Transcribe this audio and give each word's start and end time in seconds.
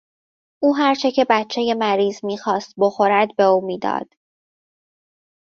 او 0.63 0.75
هرچه 0.75 1.11
که 1.11 1.25
بچهی 1.29 1.73
مریض 1.73 2.23
میخواست 2.25 2.73
بخورد 2.77 3.35
به 3.35 3.43
او 3.43 3.65
میداد. 3.65 4.09